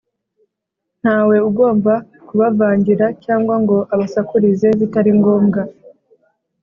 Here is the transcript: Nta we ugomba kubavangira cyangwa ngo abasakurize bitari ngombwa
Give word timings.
Nta 1.01 1.17
we 1.27 1.35
ugomba 1.49 1.93
kubavangira 2.27 3.05
cyangwa 3.23 3.55
ngo 3.63 3.77
abasakurize 3.93 4.67
bitari 4.79 5.11
ngombwa 5.19 5.61